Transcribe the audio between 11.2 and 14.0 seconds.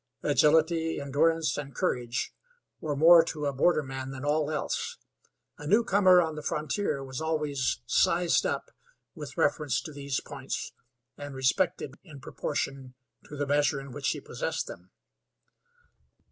respected in proportion to the measure in